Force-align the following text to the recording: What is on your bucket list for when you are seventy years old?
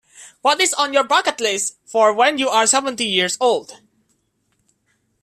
What 0.41 0.59
is 0.59 0.73
on 0.73 0.93
your 0.93 1.03
bucket 1.03 1.39
list 1.39 1.77
for 1.85 2.11
when 2.11 2.39
you 2.39 2.49
are 2.49 2.65
seventy 2.65 3.05
years 3.05 3.37
old? 3.39 3.79